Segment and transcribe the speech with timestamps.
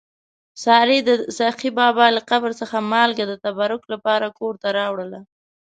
[0.63, 5.19] سارې د سخي بابا له قبر څخه مالګه د تبرک لپاره کور ته راوړله.